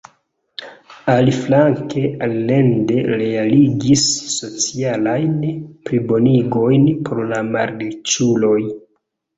[1.15, 4.07] Aliflanke Allende realigis
[4.41, 8.61] socialajn plibonigojn por la malriĉuloj.